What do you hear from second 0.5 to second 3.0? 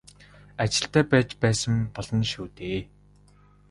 Ажилтай байж байсан болно шүү дээ.